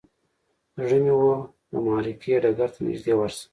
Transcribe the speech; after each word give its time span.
زړه 0.81 0.97
مې 1.03 1.13
و 1.19 1.23
د 1.69 1.71
معرکې 1.85 2.35
ډګر 2.43 2.69
ته 2.73 2.79
نږدې 2.85 3.13
ورشم. 3.15 3.49